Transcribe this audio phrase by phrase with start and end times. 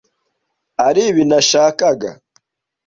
[0.85, 2.11] aribi nashakaga.